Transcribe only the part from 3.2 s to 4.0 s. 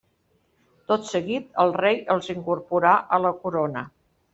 la corona.